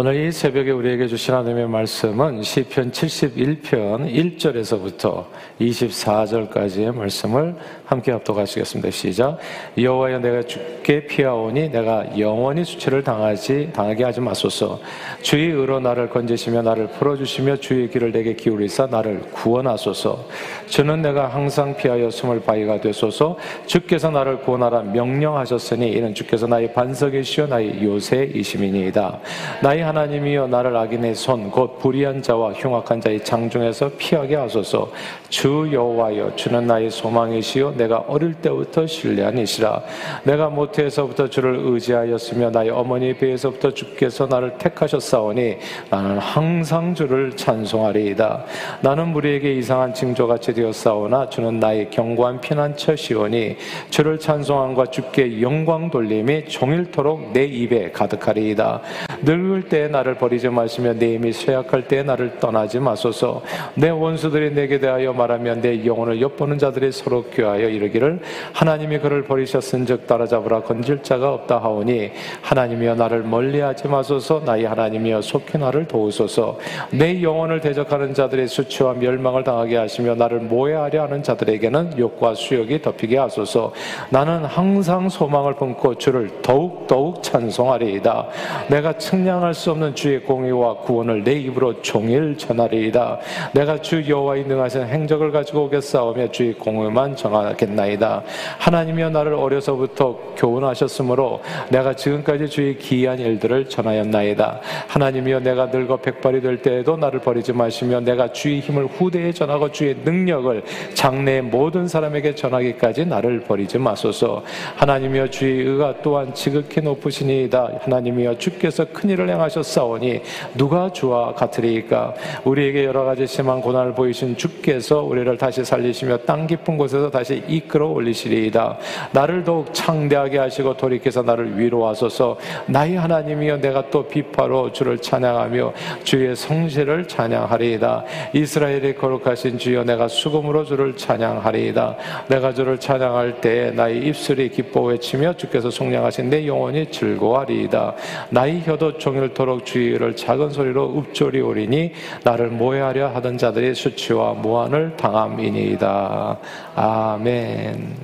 오늘 0.00 0.14
이 0.14 0.30
새벽에 0.30 0.70
우리에게 0.70 1.08
주신 1.08 1.34
하나님의 1.34 1.66
말씀은 1.66 2.40
시편 2.40 2.92
71편 2.92 4.38
1절에서부터 4.38 5.24
24절까지의 5.60 6.94
말씀을 6.94 7.56
함께 7.84 8.12
합독하시겠습니다. 8.12 8.92
시작. 8.92 9.38
여호와여 9.76 10.20
내가 10.20 10.42
죽게 10.42 11.08
피하오니 11.08 11.70
내가 11.70 12.16
영원히 12.16 12.64
수치를 12.64 13.02
당하지 13.02 13.70
당하게 13.72 14.04
하지 14.04 14.20
마소서. 14.20 14.78
주의 15.20 15.50
의로 15.50 15.80
나를 15.80 16.10
건지시며 16.10 16.62
나를 16.62 16.86
풀어 16.90 17.16
주시며 17.16 17.56
주의 17.56 17.90
길을 17.90 18.12
내게 18.12 18.34
기울이사 18.34 18.86
나를 18.86 19.22
구원하소서. 19.32 20.28
주는 20.68 21.02
내가 21.02 21.26
항상 21.26 21.76
피하여 21.76 22.08
숨을 22.08 22.42
바위가 22.42 22.82
되소서. 22.82 23.36
주께서 23.66 24.12
나를 24.12 24.42
구원하라 24.42 24.82
명령하셨으니 24.82 25.90
이는 25.90 26.14
주께서 26.14 26.46
나의 26.46 26.72
반석이시요 26.72 27.48
나의 27.48 27.82
요새이심이니이다. 27.82 29.20
나의 29.60 29.87
하나님이여 29.88 30.48
나를 30.48 30.76
악인의 30.76 31.14
손 31.14 31.48
곧 31.50 31.78
불의한 31.78 32.20
자와 32.20 32.52
흉악한 32.52 33.00
자의 33.00 33.24
장중에서 33.24 33.92
피하게 33.96 34.34
하소서. 34.34 34.90
주 35.30 35.68
여호와여 35.72 36.36
주는 36.36 36.66
나의 36.66 36.90
소망이시요 36.90 37.74
내가 37.76 37.98
어릴 38.08 38.34
때부터 38.34 38.86
신뢰한 38.86 39.38
이시라. 39.38 39.82
내가 40.24 40.48
모태에서부터 40.50 41.28
주를 41.28 41.58
의지하였으며 41.62 42.50
나의 42.50 42.70
어머니 42.70 43.14
배에서부터 43.14 43.72
주께서 43.72 44.26
나를 44.26 44.58
택하셨사오니 44.58 45.56
나는 45.88 46.18
항상 46.18 46.94
주를 46.94 47.32
찬송하리이다. 47.34 48.44
나는 48.82 49.08
무리에게 49.08 49.54
이상한 49.54 49.94
징조같이 49.94 50.52
되었사오나 50.52 51.30
주는 51.30 51.58
나의 51.58 51.88
견고한 51.90 52.40
피난처시오니 52.42 53.56
주를 53.88 54.18
찬송함과 54.18 54.86
주께 54.86 55.40
영광 55.40 55.90
돌림이 55.90 56.46
종일토록 56.46 57.32
내 57.32 57.44
입에 57.44 57.90
가득하리이다. 57.92 58.82
늙을 59.22 59.68
때 59.68 59.77
나를 59.86 60.16
버리지 60.16 60.48
마시며 60.48 60.94
내 60.94 61.14
힘이 61.14 61.32
쇠약할 61.32 61.86
때 61.86 62.02
나를 62.02 62.40
떠나지 62.40 62.80
마소서. 62.80 63.42
내 63.74 63.90
원수들이 63.90 64.54
내게 64.54 64.80
대하여 64.80 65.12
말하면 65.12 65.60
내 65.60 65.84
영혼을 65.84 66.20
엿보는 66.20 66.58
자들이 66.58 66.90
서로 66.90 67.22
교하여 67.24 67.68
이르기를 67.68 68.18
하나님이 68.52 68.98
그를 68.98 69.22
버리셨은즉 69.22 70.06
따라잡으라 70.08 70.62
건질 70.62 71.04
자가 71.04 71.32
없다 71.34 71.58
하오니 71.58 72.10
하나님이여 72.42 72.96
나를 72.96 73.22
멀리하지 73.22 73.86
마소서. 73.88 74.42
나의 74.44 74.64
하나님이여 74.64 75.22
속히 75.22 75.58
나를 75.58 75.86
도우소서. 75.86 76.58
내 76.90 77.22
영혼을 77.22 77.60
대적하는 77.60 78.14
자들의 78.14 78.48
수치와 78.48 78.94
멸망을 78.94 79.44
당하게 79.44 79.76
하시며 79.76 80.14
나를 80.14 80.40
모해하려 80.40 81.02
하는 81.02 81.22
자들에게는 81.22 81.98
욕과 81.98 82.34
수욕이 82.34 82.82
덮이게 82.82 83.18
하소서. 83.18 83.72
나는 84.10 84.44
항상 84.44 85.08
소망을 85.08 85.54
품고 85.54 85.96
주를 85.96 86.30
더욱 86.42 86.86
더욱 86.86 87.22
찬송하리이다. 87.22 88.26
내가 88.68 88.94
측량할 88.94 89.54
수 89.58 89.72
없는 89.72 89.94
주의 89.94 90.20
공의와 90.20 90.78
구원을 90.78 91.24
내 91.24 91.32
입으로 91.32 91.82
종일 91.82 92.38
전하리이다. 92.38 93.18
내가 93.52 93.78
주 93.78 94.08
여호와의 94.08 94.44
능하신 94.44 94.82
행적을 94.84 95.32
가지고 95.32 95.64
오겠사오며 95.64 96.30
주의 96.30 96.54
공의만 96.54 97.16
정하겠나이다. 97.16 98.22
하나님이여 98.58 99.10
나를 99.10 99.34
어려서부터 99.34 100.34
교훈하셨으므로 100.36 101.40
내가 101.70 101.94
지금까지 101.94 102.48
주의 102.48 102.78
기이한 102.78 103.18
일들을 103.18 103.68
전하였나이다. 103.68 104.60
하나님이여 104.86 105.40
내가 105.40 105.66
늙어 105.66 105.96
백발이 105.96 106.40
될 106.40 106.62
때에도 106.62 106.96
나를 106.96 107.18
버리지 107.18 107.52
마시며 107.52 108.00
내가 108.00 108.32
주의 108.32 108.60
힘을 108.60 108.86
후대에 108.86 109.32
전하고 109.32 109.72
주의 109.72 109.96
능력을 110.04 110.62
장래의 110.94 111.42
모든 111.42 111.88
사람에게 111.88 112.36
전하기까지 112.36 113.06
나를 113.06 113.40
버리지 113.40 113.78
마소서. 113.78 114.44
하나님이여 114.76 115.28
주의 115.30 115.66
의가 115.66 115.96
또한 116.02 116.32
지극히 116.32 116.80
높으시니이다. 116.80 117.80
하나님이여 117.80 118.38
주께서 118.38 118.84
큰 118.84 119.10
일을 119.10 119.28
행하 119.28 119.47
하셨사오니 119.48 120.20
누가 120.54 120.92
주와 120.92 121.34
같으리까? 121.34 122.14
우리에게 122.44 122.84
여러 122.84 123.04
가지 123.04 123.26
심한 123.26 123.60
고난을 123.60 123.94
보이신 123.94 124.36
주께서 124.36 125.02
우리를 125.02 125.36
다시 125.36 125.64
살리시며 125.64 126.18
땅 126.18 126.46
깊은 126.46 126.76
곳에서 126.76 127.10
다시 127.10 127.42
이끌어 127.48 127.88
올리시리이다. 127.88 128.78
나를 129.12 129.44
더욱 129.44 129.72
창대하게 129.72 130.38
하시고 130.38 130.76
돌이켜서 130.76 131.22
나를 131.22 131.58
위로하소서. 131.58 132.36
나의 132.66 132.96
하나님이여 132.96 133.58
내가 133.58 133.90
또 133.90 134.06
비파로 134.06 134.72
주를 134.72 134.98
찬양하며 134.98 135.72
주의 136.04 136.36
성실을 136.36 137.08
찬양하리이다. 137.08 138.04
이스라엘의 138.34 138.96
거룩하신 138.96 139.58
주여 139.58 139.84
내가 139.84 140.08
수금으로 140.08 140.64
주를 140.64 140.96
찬양하리이다. 140.96 141.96
내가 142.28 142.52
주를 142.52 142.78
찬양할 142.78 143.40
때 143.40 143.72
나의 143.74 143.98
입술이 144.06 144.50
기뻐 144.50 144.82
외치며 144.82 145.34
주께서 145.34 145.70
속량하신 145.70 146.30
내 146.30 146.46
영혼이 146.46 146.90
즐거워하리이다. 146.90 147.94
나의 148.30 148.62
혀도 148.64 148.98
종일 148.98 149.32
그토록 149.38 149.64
주의를 149.64 150.16
작은 150.16 150.50
소리로 150.50 150.98
읊조리 150.98 151.40
오리니 151.40 151.92
나를 152.24 152.48
모해하려 152.48 153.08
하던 153.14 153.38
자들의 153.38 153.76
수치와 153.76 154.32
무한을 154.32 154.96
당함이니이다. 154.96 156.38
아멘. 156.74 157.94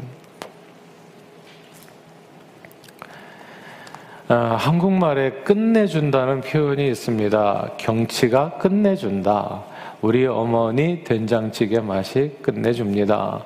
아, 4.28 4.34
한국말에 4.58 5.30
끝내준다는 5.42 6.40
표현이 6.40 6.86
있습니다. 6.88 7.72
경치가 7.78 8.50
끝내준다. 8.58 9.64
우리 10.02 10.26
어머니 10.26 11.02
된장찌개 11.02 11.80
맛이 11.80 12.36
끝내줍니다. 12.42 13.42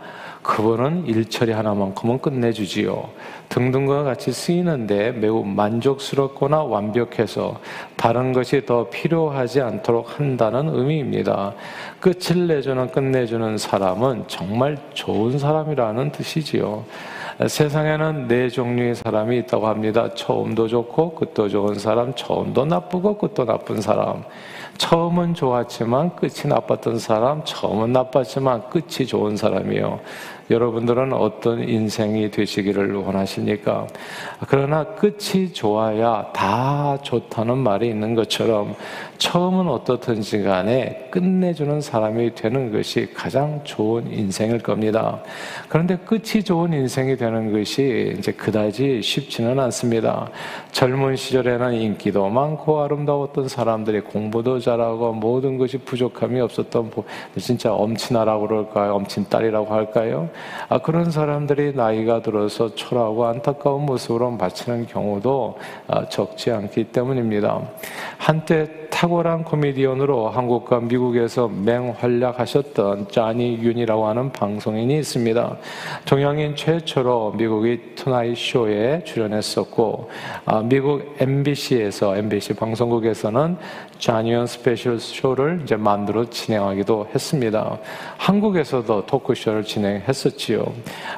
그분은 0.48 1.06
일처리 1.06 1.52
하나만큼은 1.52 2.20
끝내주지요. 2.20 3.10
등등과 3.50 4.02
같이 4.02 4.32
쓰이는데 4.32 5.12
매우 5.12 5.44
만족스럽거나 5.44 6.62
완벽해서 6.62 7.60
다른 7.96 8.32
것이 8.32 8.64
더 8.64 8.88
필요하지 8.88 9.60
않도록 9.60 10.18
한다는 10.18 10.74
의미입니다. 10.74 11.52
끝을 12.00 12.46
내주는 12.46 12.90
끝내주는 12.90 13.58
사람은 13.58 14.24
정말 14.26 14.78
좋은 14.94 15.38
사람이라는 15.38 16.12
뜻이지요. 16.12 16.82
세상에는 17.46 18.26
네 18.28 18.48
종류의 18.48 18.94
사람이 18.94 19.36
있다고 19.40 19.68
합니다. 19.68 20.12
처음도 20.14 20.66
좋고 20.66 21.14
끝도 21.14 21.50
좋은 21.50 21.74
사람, 21.74 22.14
처음도 22.14 22.64
나쁘고 22.64 23.18
끝도 23.18 23.44
나쁜 23.44 23.82
사람. 23.82 24.24
처음은 24.78 25.34
좋았지만 25.34 26.16
끝이 26.16 26.46
나빴던 26.46 26.98
사람, 26.98 27.44
처음은 27.44 27.92
나빴지만 27.92 28.70
끝이 28.70 29.06
좋은 29.06 29.36
사람이요. 29.36 30.00
여러분들은 30.50 31.12
어떤 31.12 31.68
인생이 31.68 32.30
되시기를 32.30 32.94
원하십니까? 32.94 33.86
그러나 34.48 34.84
끝이 34.84 35.52
좋아야 35.52 36.30
다 36.32 36.96
좋다는 37.02 37.58
말이 37.58 37.88
있는 37.88 38.14
것처럼 38.14 38.74
처음은 39.18 39.68
어떻든지 39.68 40.42
간에 40.42 41.08
끝내주는 41.10 41.80
사람이 41.80 42.34
되는 42.34 42.72
것이 42.72 43.10
가장 43.12 43.60
좋은 43.64 44.10
인생일 44.10 44.60
겁니다. 44.60 45.20
그런데 45.68 45.98
끝이 45.98 46.42
좋은 46.42 46.72
인생이 46.72 47.16
되는 47.16 47.52
것이 47.52 48.14
이제 48.18 48.32
그다지 48.32 49.02
쉽지는 49.02 49.58
않습니다. 49.60 50.30
젊은 50.72 51.16
시절에는 51.16 51.74
인기도 51.74 52.28
많고 52.28 52.80
아름다웠던 52.80 53.48
사람들이 53.48 54.00
공부도 54.00 54.60
잘하고 54.68 55.14
모든 55.14 55.56
것이 55.56 55.78
부족함이 55.78 56.40
없었던 56.40 56.90
진짜 57.38 57.72
엄친아라고 57.72 58.46
그럴까요? 58.46 58.94
엄친딸이라고 58.96 59.74
할까요? 59.74 60.28
아, 60.68 60.78
그런 60.78 61.10
사람들이 61.10 61.72
나이가 61.74 62.20
들어서 62.20 62.74
초라하고 62.74 63.26
안타까운 63.26 63.86
모습으로 63.86 64.36
바치는 64.36 64.86
경우도 64.86 65.56
아, 65.86 66.08
적지 66.08 66.50
않기 66.50 66.84
때문입니다. 66.84 67.62
한때 68.18 68.77
탁월한 68.98 69.44
코미디언으로 69.44 70.28
한국과 70.28 70.80
미국에서 70.80 71.46
맹활약하셨던 71.46 73.12
짜니 73.12 73.58
윤이라고 73.58 74.08
하는 74.08 74.32
방송인이 74.32 74.98
있습니다. 74.98 75.56
동양인 76.04 76.56
최초로 76.56 77.34
미국의 77.34 77.94
투나잇 77.94 78.36
쇼에 78.36 79.04
출연했었고 79.04 80.10
아, 80.46 80.62
미국 80.62 81.14
MBC에서 81.20 82.16
MBC 82.16 82.54
방송국에서는 82.54 83.56
자니윤 84.00 84.46
스페셜 84.46 84.98
쇼를 84.98 85.60
이제 85.62 85.76
만들어 85.76 86.28
진행하기도 86.28 87.08
했습니다. 87.14 87.78
한국에서도 88.16 89.06
토크쇼를 89.06 89.64
진행했었지요. 89.64 90.72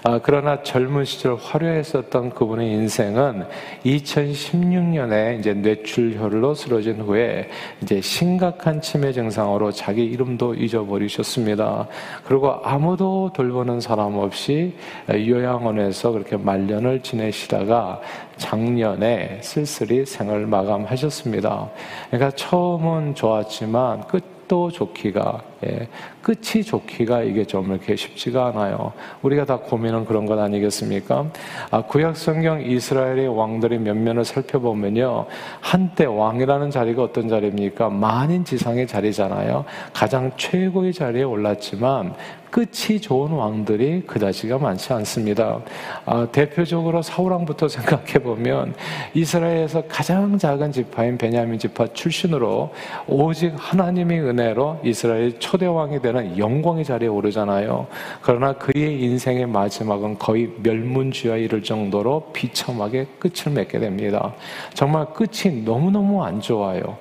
아, 0.04 0.20
그러나 0.22 0.62
젊은 0.62 1.04
시절 1.04 1.36
화려했었던 1.36 2.30
그분의 2.30 2.70
인생은 2.72 3.46
2016년에 3.84 5.38
이제 5.38 5.54
뇌출혈로 5.54 6.54
쓰러진 6.54 7.00
후에 7.00 7.48
이제 7.82 8.00
심각한 8.00 8.80
치매 8.80 9.12
증상으로 9.12 9.72
자기 9.72 10.04
이름도 10.04 10.54
잊어버리셨습니다. 10.54 11.86
그리고 12.24 12.52
아무도 12.62 13.30
돌보는 13.34 13.80
사람 13.80 14.16
없이 14.16 14.74
요양원에서 15.08 16.12
그렇게 16.12 16.36
말년을 16.36 17.02
지내시다가 17.02 18.00
작년에 18.36 19.40
쓸쓸히 19.42 20.06
생을 20.06 20.46
마감하셨습니다. 20.46 21.70
그러니까 22.08 22.30
처음은 22.36 23.14
좋았지만 23.14 24.06
끝도 24.06 24.70
좋기가 24.70 25.49
예, 25.66 25.88
끝이 26.22 26.64
좋기가 26.64 27.22
이게 27.22 27.44
좀 27.44 27.70
이렇게 27.70 27.96
쉽지가 27.96 28.46
않아요. 28.46 28.92
우리가 29.22 29.44
다 29.44 29.58
고민은 29.58 30.06
그런 30.06 30.26
것 30.26 30.38
아니겠습니까? 30.38 31.26
아, 31.70 31.82
구약 31.82 32.16
성경 32.16 32.62
이스라엘의 32.62 33.28
왕들의 33.28 33.78
면면을 33.80 34.24
살펴보면요. 34.24 35.26
한때 35.60 36.04
왕이라는 36.04 36.70
자리가 36.70 37.02
어떤 37.02 37.28
자리입니까? 37.28 37.90
만인 37.90 38.44
지상의 38.44 38.86
자리잖아요. 38.86 39.64
가장 39.92 40.30
최고의 40.36 40.92
자리에 40.92 41.22
올랐지만 41.22 42.14
끝이 42.50 43.00
좋은 43.00 43.30
왕들이 43.30 44.02
그다지가 44.06 44.58
많지 44.58 44.92
않습니다. 44.92 45.60
아, 46.04 46.26
대표적으로 46.30 47.00
사울왕부터 47.00 47.68
생각해 47.70 48.14
보면 48.22 48.74
이스라엘에서 49.14 49.84
가장 49.88 50.36
작은 50.36 50.72
지파인 50.72 51.16
베냐민 51.16 51.58
지파 51.58 51.92
출신으로 51.92 52.72
오직 53.06 53.54
하나님의 53.56 54.20
은혜로 54.20 54.80
이스라엘 54.84 55.38
초대 55.50 55.66
왕이 55.66 56.00
되는 56.00 56.38
영광의 56.38 56.84
자리에 56.84 57.08
오르잖아요. 57.08 57.88
그러나 58.22 58.52
그의 58.52 59.02
인생의 59.02 59.46
마지막은 59.48 60.16
거의 60.16 60.48
멸문지화에 60.62 61.40
이를 61.40 61.60
정도로 61.60 62.30
비참하게 62.32 63.08
끝을 63.18 63.50
맺게 63.50 63.80
됩니다. 63.80 64.32
정말 64.74 65.06
끝이 65.12 65.64
너무너무 65.64 66.22
안 66.22 66.40
좋아요. 66.40 66.96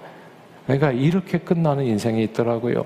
그러니까 0.63 0.91
이렇게 0.91 1.37
끝나는 1.37 1.85
인생이 1.85 2.23
있더라고요. 2.23 2.81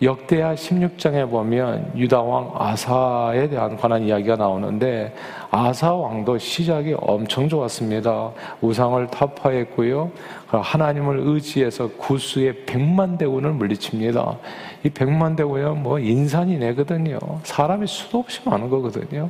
역대하 0.00 0.54
16장에 0.54 1.28
보면 1.28 1.90
유다 1.96 2.22
왕 2.22 2.52
아사에 2.56 3.48
대한 3.48 3.76
관한 3.76 4.04
이야기가 4.04 4.36
나오는데 4.36 5.12
아사 5.50 5.92
왕도 5.92 6.38
시작이 6.38 6.94
엄청 6.98 7.48
좋았습니다. 7.48 8.30
우상을 8.60 9.08
타파했고요. 9.08 10.12
하나님을 10.46 11.18
의지해서 11.24 11.88
구수의 11.96 12.64
백만 12.64 13.18
대군을 13.18 13.52
물리칩니다. 13.54 14.38
이 14.84 14.88
백만 14.90 15.34
대군은 15.34 15.82
뭐 15.82 15.98
인산이 15.98 16.58
내거든요. 16.58 17.18
사람이 17.42 17.88
수도 17.88 18.20
없이 18.20 18.40
많은 18.44 18.70
거거든요. 18.70 19.28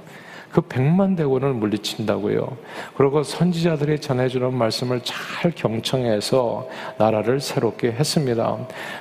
그 0.52 0.62
백만 0.62 1.14
대군을 1.14 1.52
물리친다고요. 1.52 2.56
그리고 2.96 3.22
선지자들이 3.22 4.00
전해주는 4.00 4.54
말씀을 4.54 5.00
잘 5.02 5.50
경청해서 5.50 6.68
나라를 6.96 7.40
새롭게 7.40 7.92
했습니다. 7.92 8.56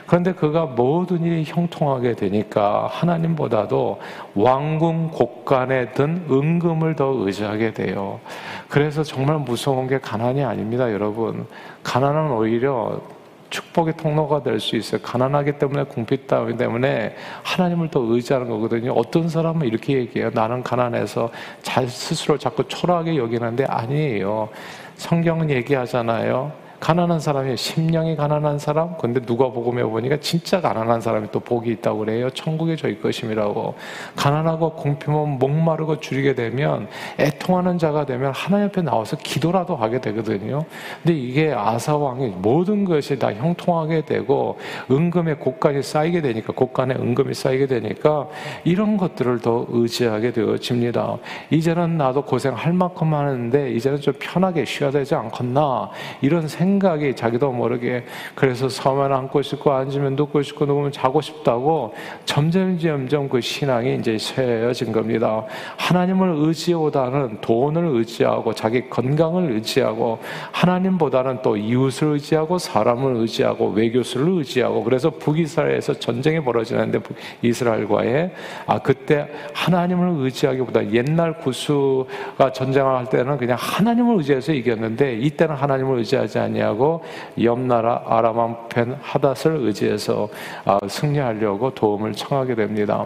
그런데 0.06 0.34
그가 0.34 0.66
모든 0.66 1.24
일이 1.24 1.44
형통하게 1.46 2.16
되니까 2.16 2.88
하나님보다도 2.92 4.00
왕궁 4.36 5.12
곳간에 5.12 5.92
든 5.94 6.26
은금을 6.30 6.96
더 6.96 7.14
의지하게 7.18 7.74
돼요. 7.74 8.20
그래서 8.68 9.04
정말 9.04 9.40
무서운 9.40 9.88
게 9.88 10.00
가난이 10.00 10.44
아닙니다, 10.44 10.92
여러분. 10.92 11.48
가난은 11.84 12.32
오히려 12.32 13.02
축복의 13.50 13.98
통로가 13.98 14.44
될 14.44 14.60
수 14.60 14.76
있어요. 14.76 15.02
가난하기 15.02 15.54
때문에 15.60 15.84
궁핍하기 15.84 16.58
때문에 16.58 17.16
하나님을 17.44 17.90
더 17.90 18.00
의지하는 18.02 18.50
거거든요. 18.50 18.92
어떤 18.94 19.30
사람은 19.30 19.68
이렇게 19.68 19.94
얘기해요. 19.94 20.32
나는 20.34 20.64
가난해서 20.64 21.30
잘 21.62 21.88
스스로 21.88 22.38
자꾸 22.38 22.68
초라하게 22.68 23.18
여기는데 23.18 23.66
아니에요. 23.66 24.50
성경은 24.96 25.50
얘기하잖아요. 25.52 26.67
가난한 26.80 27.20
사람이 27.20 27.58
심령이 27.58 28.16
가난한 28.16 28.60
사람? 28.60 28.96
근데 28.98 29.20
누가 29.20 29.50
복음에 29.50 29.82
보니까 29.84 30.18
진짜 30.20 30.62
가난한 30.62 31.02
사람이 31.02 31.30
또 31.32 31.40
복이 31.40 31.72
있다고 31.72 32.00
그래요. 32.00 32.30
천국에 32.30 32.76
저희 32.76 33.02
것임이라고. 33.02 33.74
가난하고 34.16 34.74
공평한 34.74 35.40
목마르고 35.40 36.00
줄이게 36.00 36.36
되면 36.36 36.88
애통하는 37.20 37.80
자가 37.80 38.06
되면 38.06 38.32
하나님 38.32 38.68
앞에 38.68 38.84
나와서 38.84 39.18
기도라도 39.18 39.76
하게 39.76 40.00
되거든요. 40.02 40.66
근데 41.02 41.18
이게 41.18 41.52
아사왕이 41.52 42.36
모든 42.38 42.86
것이 42.86 43.18
다 43.18 43.34
형통하게 43.34 44.06
되고 44.06 44.60
은금의 44.92 45.40
곳간이 45.40 45.82
쌓이게 45.82 46.22
되니까 46.22 46.54
곳간에 46.54 46.94
은금이 46.94 47.34
쌓이게 47.34 47.66
되니까 47.66 48.28
이런 48.64 48.98
것들을 48.98 49.40
더 49.40 49.66
의지하게 49.70 50.32
되어집니다. 50.32 51.18
이제는 51.50 51.98
나도 51.98 52.22
고생할 52.22 52.72
만큼 52.74 53.16
하는데 53.16 53.72
이제는 53.72 54.00
좀 54.00 54.14
편하게 54.20 54.64
쉬어야 54.64 54.92
되지 54.92 55.16
않겠나? 55.16 55.90
이런 56.22 56.48
생각 56.48 56.67
생각이 56.68 57.16
자기도 57.16 57.52
모르게 57.52 58.04
그래서 58.36 58.68
서면 58.68 59.14
앉고 59.14 59.42
싶고 59.42 59.72
앉으면 59.72 60.16
눕고 60.16 60.42
싶고 60.42 60.66
누우면 60.66 60.92
자고 60.92 61.22
싶다고 61.22 61.94
점점 62.26 62.78
점점 62.78 63.30
그 63.30 63.40
신앙이 63.40 63.96
이제 63.96 64.18
쇠해진 64.18 64.92
겁니다. 64.92 65.46
하나님을 65.78 66.36
의지보다는 66.38 67.40
돈을 67.42 67.86
의지하고 67.96 68.54
자기 68.54 68.90
건강을 68.90 69.52
의지하고 69.52 70.20
하나님보다는 70.52 71.42
또 71.42 71.56
이웃을 71.56 72.10
의지하고 72.14 72.58
사람을 72.58 73.16
의지하고 73.16 73.70
외교수를 73.70 74.40
의지하고 74.40 74.84
그래서 74.84 75.10
북이스라엘에서 75.10 75.94
전쟁이 75.94 76.40
벌어지는데 76.42 77.00
이스라엘과의 77.42 78.32
아 78.66 78.80
그때 78.80 79.28
하나님을 79.54 80.26
의지하기보다 80.26 80.92
옛날 80.92 81.38
구수가 81.38 82.52
전쟁을 82.54 82.92
할 82.92 83.10
때는 83.10 83.38
그냥 83.38 83.58
하나님을 83.60 84.18
의지해서 84.18 84.52
이겼는데 84.52 85.18
이때는 85.20 85.56
하나님을 85.56 86.00
의지하지 86.00 86.40
않냐 86.40 86.57
아니하고 86.58 87.02
옆나라 87.42 88.04
아람 88.06 88.38
왕 88.38 88.68
편 88.70 88.98
하닷을 89.02 89.58
의지해서 89.62 90.30
아, 90.66 90.78
승리하려고 90.88 91.74
도움을 91.74 92.14
청하게 92.14 92.56
됩니다. 92.56 93.06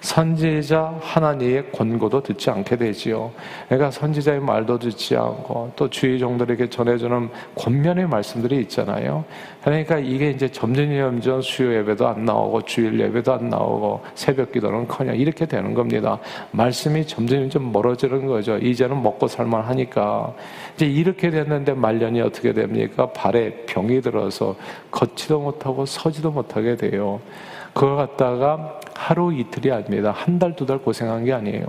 선지자 0.00 0.98
하나님의 1.00 1.70
권고도 1.72 2.22
듣지 2.22 2.50
않게 2.50 2.76
되지요. 2.76 3.30
그러니까 3.68 3.90
선지자의 3.90 4.40
말도 4.40 4.78
듣지 4.78 5.16
않고 5.16 5.72
또 5.76 5.88
주의 5.88 6.18
종들에게 6.18 6.70
전해주는 6.70 7.28
권면의 7.54 8.08
말씀들이 8.08 8.60
있잖아요. 8.62 9.24
그러니까 9.62 9.98
이게 9.98 10.30
이제 10.30 10.48
점점 10.50 10.82
점점 10.92 11.40
수요 11.40 11.72
예배도 11.76 12.08
안 12.08 12.24
나오고 12.24 12.62
주일 12.62 12.98
예배도 12.98 13.32
안 13.32 13.48
나오고 13.48 14.00
새벽 14.14 14.50
기도는 14.50 14.88
커녕 14.88 15.16
이렇게 15.16 15.46
되는 15.46 15.74
겁니다. 15.74 16.18
말씀이 16.50 17.06
점점 17.06 17.42
점점 17.42 17.70
멀어지는 17.70 18.26
거죠. 18.26 18.58
이제는 18.58 19.00
먹고 19.02 19.28
살만 19.28 19.62
하니까. 19.62 20.34
이제 20.74 20.86
이렇게 20.86 21.30
됐는데 21.30 21.74
말년이 21.74 22.20
어떻게 22.20 22.52
됩니까? 22.52 22.91
발에 23.14 23.64
병이 23.66 24.00
들어서 24.00 24.56
걷지도 24.90 25.40
못하고 25.40 25.86
서지도 25.86 26.30
못하게 26.30 26.76
돼요. 26.76 27.20
그걸 27.72 27.96
갖다가 27.96 28.80
하루 29.02 29.32
이틀이 29.32 29.72
아닙니다. 29.72 30.12
한 30.16 30.38
달, 30.38 30.54
두 30.54 30.64
달 30.64 30.78
고생한 30.78 31.24
게 31.24 31.32
아니에요. 31.32 31.66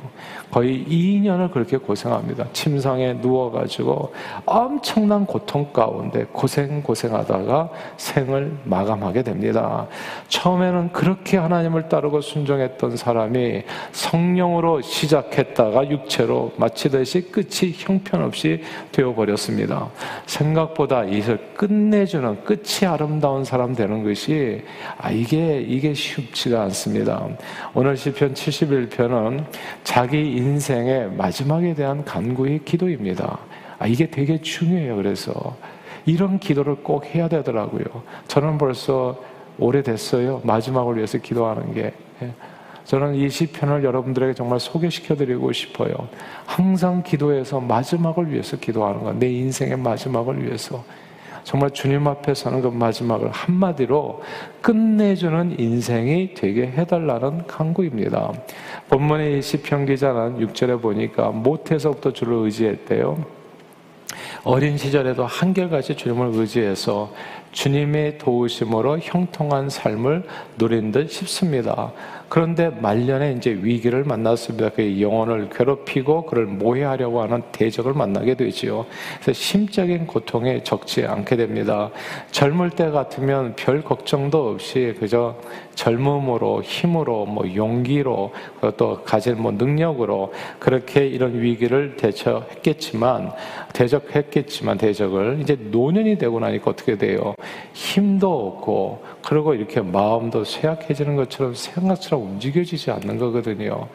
거의 0.52 0.86
2년을 0.86 1.52
그렇게 1.52 1.78
고생합니다. 1.78 2.46
침상에 2.54 3.14
누워가지고 3.14 4.14
엄청난 4.46 5.26
고통 5.26 5.74
가운데 5.74 6.26
고생, 6.32 6.84
고생하다가 6.84 7.70
생을 7.98 8.56
마감하게 8.66 9.24
됩니다. 9.24 9.88
처음에는 10.28 10.92
그렇게 10.92 11.38
하나님을 11.38 11.90
따르고 11.90 12.22
순종했던 12.22 12.98
사람이 12.98 13.64
성령으로 13.92 14.82
시작했다가 14.82 15.90
육체로 15.90 16.52
마치듯이 16.58 17.32
끝이 17.32 17.74
형편없이 17.76 18.62
되어버렸습니다. 18.92 19.90
생각보다 20.28 21.04
이것을 21.06 21.40
끝내주는 21.56 22.44
끝이 22.44 22.88
아름다운 22.88 23.44
사람 23.44 23.74
되는 23.74 24.04
것이 24.04 24.62
아, 25.00 25.10
이게, 25.10 25.62
이게 25.62 25.96
쉽지가 25.96 26.62
않습니다. 26.64 27.23
오늘 27.74 27.98
시편 27.98 28.34
71편은 28.34 29.46
자기 29.84 30.36
인생의 30.36 31.12
마지막에 31.12 31.74
대한 31.74 32.04
간구의 32.06 32.66
기도입니다. 32.66 33.40
아, 33.80 33.88
이게 33.88 34.10
되게 34.10 34.42
중요해요. 34.42 34.96
그래서 34.96 35.56
이런 36.06 36.40
기도를 36.40 36.76
꼭 36.78 37.06
해야 37.06 37.28
되더라고요. 37.28 37.84
저는 38.28 38.58
벌써 38.58 39.22
오래됐어요. 39.60 40.42
마지막을 40.44 40.98
위해서 40.98 41.18
기도하는 41.18 41.74
게. 41.74 41.94
예. 42.22 42.32
저는 42.86 43.16
이 43.16 43.30
시편을 43.30 43.84
여러분들에게 43.84 44.34
정말 44.34 44.60
소개시켜 44.60 45.16
드리고 45.16 45.52
싶어요. 45.54 45.94
항상 46.46 47.02
기도해서 47.04 47.60
마지막을 47.62 48.32
위해서 48.32 48.58
기도하는 48.58 49.04
것. 49.04 49.16
내 49.16 49.32
인생의 49.32 49.78
마지막을 49.78 50.46
위해서. 50.46 50.84
정말 51.44 51.72
주님 51.72 52.08
앞에 52.08 52.34
서는 52.34 52.62
그 52.62 52.68
마지막을 52.68 53.30
한마디로 53.32 54.22
끝내주는 54.62 55.60
인생이 55.60 56.34
되게 56.34 56.68
해달라는 56.68 57.48
강구입니다. 57.48 58.32
본문의 58.90 59.42
시편 59.42 59.86
기자는 59.86 60.40
6절에 60.48 60.82
보니까 60.82 61.30
못해서부터 61.30 62.14
주를 62.14 62.34
의지했대요. 62.46 63.44
어린 64.46 64.78
시절에도 64.78 65.26
한결같이 65.26 65.96
주님을 65.96 66.32
의지해서 66.34 67.14
주님의 67.54 68.18
도우심으로 68.18 69.00
형통한 69.00 69.70
삶을 69.70 70.24
누린 70.58 70.92
듯 70.92 71.10
싶습니다. 71.10 71.92
그런데 72.34 72.70
말년에 72.70 73.34
이제 73.34 73.52
위기를 73.62 74.04
만났습니다. 74.06 74.70
그 74.70 75.00
영혼을 75.00 75.50
괴롭히고 75.50 76.26
그를 76.26 76.48
모해하려고 76.48 77.22
하는 77.22 77.44
대적을 77.52 77.94
만나게 77.94 78.34
되지요. 78.34 78.88
그래서 79.22 79.40
심적인 79.40 80.08
고통에 80.08 80.64
적지 80.64 81.06
않게 81.06 81.36
됩니다. 81.36 81.92
젊을 82.32 82.72
때 82.72 82.90
같으면 82.90 83.54
별 83.56 83.84
걱정도 83.84 84.50
없이 84.50 84.96
그저 85.00 85.36
젊음으로 85.76 86.64
힘으로 86.64 87.28
뭐 87.28 87.46
용기로 87.54 88.32
또 88.78 89.04
가진 89.04 89.40
뭐 89.40 89.52
능력으로 89.52 90.34
그렇게 90.58 91.06
이런 91.06 91.40
위기를 91.40 91.98
대처했겠지만 91.98 93.32
대적했겠지만 93.74 94.80
대적을 94.80 95.38
이제 95.42 95.56
노년이 95.56 96.18
되고 96.18 96.40
나니까 96.40 96.72
어떻게 96.72 96.98
돼요? 96.98 97.36
힘도 97.74 98.48
없고 98.48 99.04
그리고 99.26 99.54
이렇게 99.54 99.82
마음도 99.82 100.44
쇠약해지는 100.44 101.16
것처럼 101.16 101.54
생각처럼 101.56 102.24
움직여지지 102.24 102.92
않는 102.92 103.18
거거든요. 103.18 103.88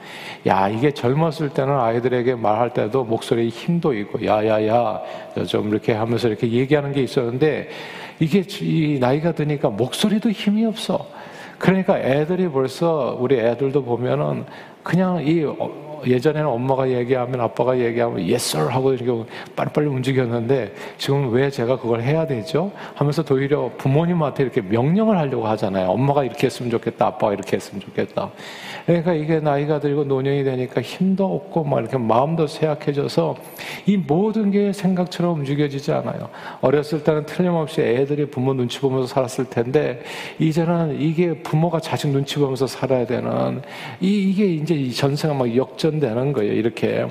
야 0.47 0.69
이게 0.69 0.93
젊었을 0.93 1.51
때는 1.51 1.79
아이들에게 1.79 2.35
말할 2.35 2.73
때도 2.73 3.05
목소리에 3.05 3.49
힘도 3.49 3.93
있고 3.95 4.25
야 4.25 4.45
야 4.45 4.67
야 4.67 5.03
좀 5.47 5.69
이렇게 5.69 5.93
하면서 5.93 6.29
이렇게 6.29 6.51
얘기하는 6.51 6.93
게 6.93 7.03
있었는데 7.03 7.69
이게 8.21 8.43
이 8.63 8.99
나이가 8.99 9.33
드니까 9.33 9.69
목소리도 9.69 10.31
힘이 10.31 10.65
없어. 10.65 11.07
그러니까 11.59 11.99
애들이 11.99 12.49
벌써 12.49 13.17
우리 13.21 13.39
애들도 13.39 13.85
보면은 13.85 14.45
그냥 14.83 15.25
이 15.27 15.45
예전에는 16.07 16.49
엄마가 16.49 16.91
얘기하면 16.91 17.41
아빠가 17.41 17.79
얘기하면 17.79 18.19
yes 18.21 18.57
sir 18.57 18.69
하고 18.69 18.93
이렇게 18.93 19.31
빨리빨리 19.57 19.87
움직였는데 19.89 20.75
지금 20.99 21.33
왜 21.33 21.51
제가 21.51 21.79
그걸 21.79 22.03
해야 22.03 22.27
되죠? 22.27 22.71
하면서 22.95 23.23
오히려 23.31 23.71
부모님한테 23.79 24.43
이렇게 24.43 24.61
명령을 24.61 25.17
하려고 25.19 25.47
하잖아요. 25.49 25.89
엄마가 25.91 26.25
이렇게 26.25 26.47
했으면 26.47 26.71
좋겠다. 26.71 27.07
아빠가 27.07 27.33
이렇게 27.33 27.57
했으면 27.57 27.81
좋겠다. 27.81 28.31
그러니까 28.87 29.15
이게 29.15 29.41
나이가 29.41 29.81
들고 29.81 30.05
노년이 30.05 30.45
되니까 30.45 30.81
힘도 30.81 31.25
없고 31.35 31.65
막 31.65 31.81
이렇게 31.81 31.99
마음도 31.99 32.47
쇠약해져서 32.47 33.37
이 33.87 33.97
모든 33.97 34.51
게 34.51 34.73
생각처럼 34.73 35.41
움직여지지 35.41 35.93
않아요. 35.93 36.29
어렸을 36.61 37.05
때는 37.05 37.27
틀림없이 37.27 37.81
애들이 37.81 38.27
부모 38.27 38.55
눈치 38.55 38.81
보면서 38.81 39.07
살았을 39.07 39.51
텐데 39.51 40.03
이제는 40.39 41.01
이게 41.01 41.35
부모가 41.35 41.81
자식 41.81 42.09
눈치 42.09 42.39
보면서 42.39 42.67
살아야 42.67 43.07
되는 43.07 43.63
이, 44.01 44.31
이게 44.31 44.47
이제 44.47 44.91
전생가 44.91 45.37
막 45.37 45.55
역전 45.57 45.88
발전되는 45.89 46.33
거예요. 46.33 46.53
이렇게. 46.53 47.07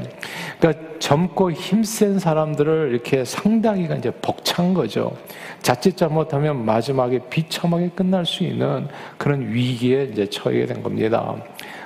그러니까 0.59 0.99
젊고 0.99 1.51
힘센 1.51 2.19
사람들을 2.19 2.91
이렇게 2.91 3.25
상당히가 3.25 3.95
이제 3.95 4.11
벅찬 4.21 4.73
거죠. 4.73 5.15
자칫 5.61 5.97
잘못하면 5.97 6.63
마지막에 6.63 7.19
비참하게 7.29 7.89
끝날 7.89 8.25
수 8.25 8.43
있는 8.43 8.87
그런 9.17 9.51
위기에 9.51 10.03
이제 10.03 10.29
처하게 10.29 10.65
된 10.67 10.83
겁니다. 10.83 11.35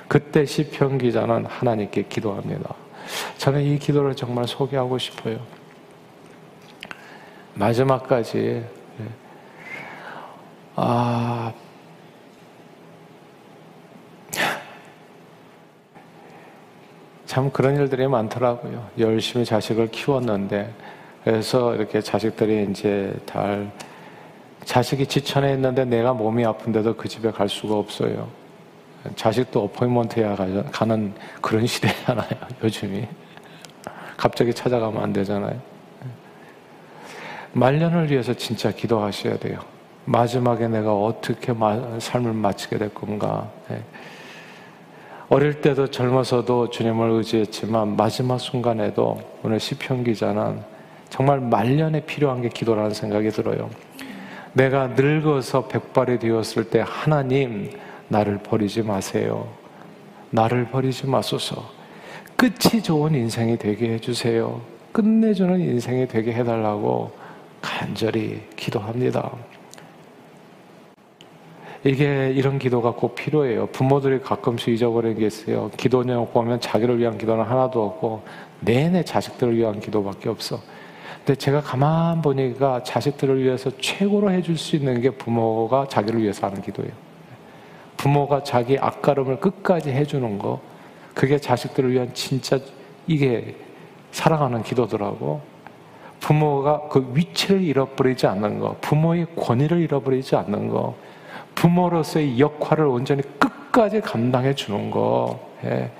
그때 0.08 0.44
시편 0.44 0.98
기자는 0.98 1.46
하나님께 1.46 2.02
기도합니다. 2.08 2.74
저는 3.38 3.62
이 3.62 3.78
기도를 3.78 4.14
정말 4.14 4.46
소개하고 4.46 4.98
싶어요. 4.98 5.38
마지막까지 7.54 8.38
예. 8.38 9.04
아 10.76 11.52
참 17.32 17.50
그런 17.50 17.76
일들이 17.76 18.06
많더라고요. 18.08 18.88
열심히 18.98 19.46
자식을 19.46 19.90
키웠는데 19.90 20.70
그래서 21.24 21.74
이렇게 21.74 22.02
자식들이 22.02 22.66
이제 22.70 23.14
달 23.24 23.72
자식이 24.66 25.06
지천에 25.06 25.54
있는데 25.54 25.86
내가 25.86 26.12
몸이 26.12 26.44
아픈데도 26.44 26.94
그 26.94 27.08
집에 27.08 27.30
갈 27.30 27.48
수가 27.48 27.76
없어요. 27.76 28.28
자식도 29.16 29.64
어포인먼트야 29.64 30.36
가는 30.70 31.14
그런 31.40 31.66
시대잖아요. 31.66 32.28
요즘이 32.64 33.08
갑자기 34.18 34.52
찾아가면 34.52 35.02
안 35.02 35.14
되잖아요. 35.14 35.58
말년을 37.52 38.10
위해서 38.10 38.34
진짜 38.34 38.70
기도하셔야 38.70 39.38
돼요. 39.38 39.58
마지막에 40.04 40.68
내가 40.68 40.94
어떻게 40.94 41.54
삶을 41.98 42.34
마치게 42.34 42.76
될 42.76 42.92
건가. 42.92 43.50
네. 45.32 45.36
어릴 45.36 45.62
때도 45.62 45.86
젊어서도 45.86 46.68
주님을 46.68 47.10
의지했지만 47.10 47.96
마지막 47.96 48.38
순간에도 48.38 49.18
오늘 49.42 49.58
시편 49.58 50.04
기자는 50.04 50.60
정말 51.08 51.40
말년에 51.40 52.04
필요한 52.04 52.42
게 52.42 52.50
기도라는 52.50 52.92
생각이 52.92 53.30
들어요. 53.30 53.70
내가 54.52 54.88
늙어서 54.88 55.68
백발이 55.68 56.18
되었을 56.18 56.64
때 56.64 56.84
하나님 56.86 57.70
나를 58.08 58.38
버리지 58.38 58.82
마세요. 58.82 59.48
나를 60.30 60.66
버리지 60.66 61.06
마소서. 61.06 61.70
끝이 62.36 62.82
좋은 62.82 63.14
인생이 63.14 63.56
되게 63.56 63.94
해주세요. 63.94 64.60
끝내주는 64.92 65.58
인생이 65.60 66.08
되게 66.08 66.34
해달라고 66.34 67.10
간절히 67.62 68.42
기도합니다. 68.56 69.32
이게 71.84 72.30
이런 72.30 72.58
기도가 72.58 72.92
꼭 72.92 73.16
필요해요. 73.16 73.66
부모들이 73.66 74.20
가끔씩 74.20 74.74
잊어버리는 74.74 75.18
게 75.18 75.26
있어요. 75.26 75.70
기도 75.76 76.04
내용 76.04 76.30
보면 76.30 76.60
자기를 76.60 76.98
위한 76.98 77.18
기도는 77.18 77.44
하나도 77.44 77.84
없고 77.84 78.22
내내 78.60 79.04
자식들을 79.04 79.56
위한 79.56 79.80
기도밖에 79.80 80.28
없어. 80.28 80.60
근데 81.18 81.34
제가 81.36 81.60
가만 81.60 82.22
보니까 82.22 82.82
자식들을 82.84 83.42
위해서 83.42 83.70
최고로 83.80 84.30
해줄 84.30 84.56
수 84.56 84.76
있는 84.76 85.00
게 85.00 85.10
부모가 85.10 85.86
자기를 85.88 86.22
위해서 86.22 86.46
하는 86.46 86.62
기도예요. 86.62 86.92
부모가 87.96 88.42
자기 88.42 88.78
앞가름을 88.78 89.38
끝까지 89.38 89.90
해주는 89.90 90.38
거, 90.38 90.60
그게 91.14 91.38
자식들을 91.38 91.92
위한 91.92 92.10
진짜 92.14 92.58
이게 93.06 93.56
사랑하는 94.10 94.62
기도더라고. 94.62 95.40
부모가 96.18 96.88
그 96.88 97.12
위치를 97.14 97.62
잃어버리지 97.62 98.26
않는 98.26 98.60
거, 98.60 98.76
부모의 98.80 99.26
권위를 99.36 99.80
잃어버리지 99.80 100.36
않는 100.36 100.68
거, 100.68 100.96
부모로서의 101.54 102.38
역할을 102.38 102.86
온전히 102.86 103.22
끝까지 103.38 104.00
감당해 104.00 104.54
주는 104.54 104.90
거. 104.90 105.38
예. 105.64 105.90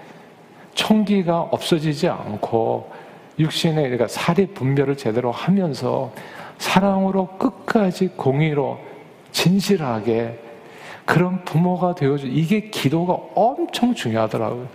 총기가 0.74 1.40
없어지지 1.40 2.08
않고 2.08 2.90
육신의 3.38 3.84
그러니까 3.84 4.08
사리 4.08 4.46
분별을 4.46 4.96
제대로 4.96 5.30
하면서 5.30 6.12
사랑으로 6.58 7.26
끝까지 7.38 8.08
공의로 8.08 8.78
진실하게 9.32 10.38
그런 11.04 11.44
부모가 11.44 11.94
되어주 11.94 12.26
이게 12.28 12.70
기도가 12.70 13.18
엄청 13.34 13.94
중요하더라고요. 13.94 14.66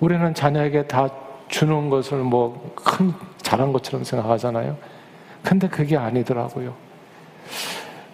우리는 0.00 0.34
자녀에게 0.34 0.86
다 0.86 1.08
주는 1.48 1.90
것을 1.90 2.18
뭐 2.18 2.74
큰 2.74 3.12
잘한 3.42 3.72
것처럼 3.72 4.04
생각하잖아요. 4.04 4.76
근데 5.42 5.68
그게 5.68 5.96
아니더라고요. 5.96 6.74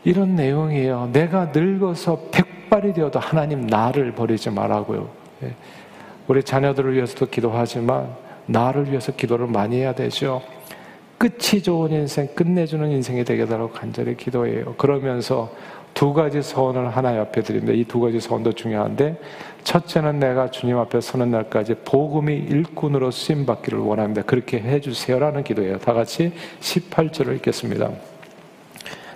이런 0.04 0.34
내용이에요. 0.34 1.10
내가 1.12 1.52
늙어서 1.54 2.28
백발이 2.32 2.92
되어도 2.92 3.18
하나님 3.18 3.66
나를 3.66 4.12
버리지 4.12 4.50
말라고요. 4.50 5.08
예. 5.44 5.54
우리 6.28 6.42
자녀들을 6.42 6.94
위해서도 6.94 7.26
기도하지만 7.26 8.08
나를 8.46 8.88
위해서 8.90 9.12
기도를 9.12 9.46
많이 9.46 9.76
해야 9.76 9.94
되죠. 9.94 10.42
끝이 11.18 11.62
좋은 11.62 11.92
인생, 11.92 12.26
끝내주는 12.34 12.90
인생이 12.90 13.24
되게 13.24 13.46
달라고 13.46 13.70
간절히 13.70 14.16
기도해요. 14.16 14.74
그러면서 14.76 15.52
두 15.94 16.12
가지 16.12 16.42
서원을 16.42 16.88
하나 16.88 17.16
옆에 17.16 17.42
드립니다. 17.42 17.72
이 17.72 17.84
두 17.84 18.00
가지 18.00 18.18
서원도 18.18 18.52
중요한데 18.54 19.20
첫째는 19.62 20.18
내가 20.18 20.50
주님 20.50 20.78
앞에 20.78 21.00
서는 21.00 21.30
날까지 21.30 21.76
복음이 21.84 22.34
일꾼으로 22.34 23.10
쓰임 23.12 23.46
받기를 23.46 23.78
원합니다. 23.78 24.22
그렇게 24.22 24.58
해 24.58 24.80
주세요라는 24.80 25.44
기도예요. 25.44 25.78
다 25.78 25.92
같이 25.92 26.32
18절을 26.60 27.36
읽겠습니다. 27.36 27.90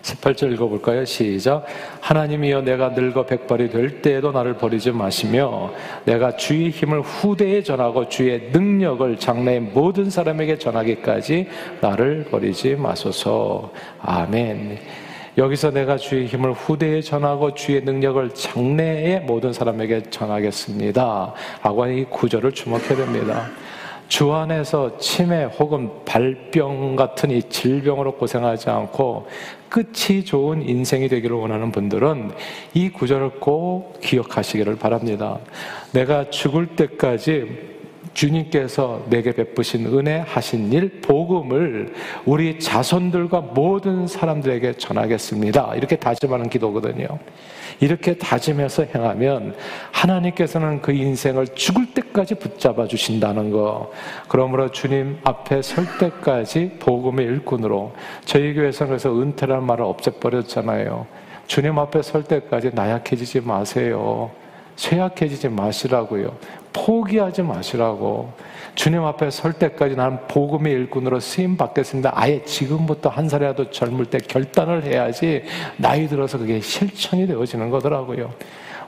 18절 0.06 0.52
읽어볼까요? 0.52 1.04
시작. 1.04 1.64
하나님이여 2.00 2.62
내가 2.62 2.90
늙어 2.90 3.26
백발이 3.26 3.70
될 3.70 4.02
때에도 4.02 4.30
나를 4.30 4.56
버리지 4.56 4.92
마시며 4.92 5.72
내가 6.04 6.36
주의 6.36 6.70
힘을 6.70 7.00
후대에 7.00 7.62
전하고 7.62 8.08
주의 8.08 8.50
능력을 8.52 9.18
장래의 9.18 9.60
모든 9.60 10.08
사람에게 10.08 10.58
전하기까지 10.58 11.48
나를 11.80 12.26
버리지 12.30 12.76
마소서. 12.76 13.72
아멘. 14.00 14.78
여기서 15.38 15.70
내가 15.70 15.98
주의 15.98 16.26
힘을 16.26 16.52
후대에 16.52 17.02
전하고 17.02 17.54
주의 17.54 17.82
능력을 17.82 18.30
장래의 18.30 19.20
모든 19.22 19.52
사람에게 19.52 20.04
전하겠습니다. 20.08 21.34
하고 21.60 21.86
이 21.86 22.04
구절을 22.04 22.52
주목해야 22.52 22.96
됩니다. 22.96 23.50
주 24.08 24.32
안에서 24.32 24.98
치매 24.98 25.44
혹은 25.44 25.90
발병 26.04 26.94
같은 26.94 27.30
이 27.30 27.42
질병으로 27.42 28.12
고생하지 28.16 28.70
않고 28.70 29.26
끝이 29.68 30.24
좋은 30.24 30.66
인생이 30.68 31.08
되기를 31.08 31.36
원하는 31.36 31.72
분들은 31.72 32.32
이 32.74 32.90
구절을 32.90 33.40
꼭 33.40 34.00
기억하시기를 34.00 34.76
바랍니다. 34.76 35.38
내가 35.92 36.30
죽을 36.30 36.66
때까지 36.76 37.75
주님께서 38.16 39.04
내게 39.10 39.30
베푸신 39.32 39.86
은혜 39.86 40.24
하신 40.26 40.72
일, 40.72 41.02
복음을 41.02 41.92
우리 42.24 42.58
자손들과 42.58 43.42
모든 43.42 44.06
사람들에게 44.06 44.78
전하겠습니다. 44.78 45.74
이렇게 45.74 45.96
다짐하는 45.96 46.48
기도거든요. 46.48 47.06
이렇게 47.78 48.16
다짐해서 48.16 48.86
행하면 48.94 49.54
하나님께서는 49.92 50.80
그 50.80 50.92
인생을 50.92 51.48
죽을 51.48 51.92
때까지 51.92 52.36
붙잡아 52.36 52.86
주신다는 52.86 53.50
거. 53.50 53.92
그러므로 54.28 54.70
주님 54.70 55.18
앞에 55.22 55.60
설 55.60 55.84
때까지 55.98 56.76
복음의 56.78 57.26
일꾼으로 57.26 57.92
저희 58.24 58.54
교회에서는 58.54 58.88
그래서 58.88 59.12
은퇴라는 59.12 59.62
말을 59.62 59.84
없애버렸잖아요. 59.84 61.06
주님 61.46 61.78
앞에 61.78 62.00
설 62.00 62.24
때까지 62.24 62.70
나약해지지 62.72 63.42
마세요. 63.42 64.30
쇠약해지지 64.76 65.48
마시라고요. 65.48 66.36
포기하지 66.76 67.42
마시라고. 67.42 68.32
주님 68.74 69.02
앞에 69.02 69.30
설 69.30 69.54
때까지 69.54 69.96
나는 69.96 70.18
복음의 70.28 70.70
일꾼으로 70.72 71.18
쓰임 71.20 71.56
받겠습니다. 71.56 72.12
아예 72.14 72.44
지금부터 72.44 73.08
한 73.08 73.28
살이라도 73.28 73.70
젊을 73.70 74.06
때 74.06 74.18
결단을 74.18 74.84
해야지 74.84 75.44
나이 75.78 76.06
들어서 76.06 76.36
그게 76.36 76.60
실천이 76.60 77.26
되어지는 77.26 77.70
거더라고요. 77.70 78.30